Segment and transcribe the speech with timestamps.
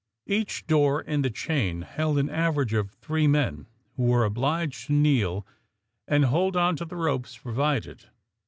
[0.25, 3.67] Each door in the chain held an average of three men,
[3.97, 5.45] who were obliged to kneel
[6.07, 8.05] and hold on to the ropes provided.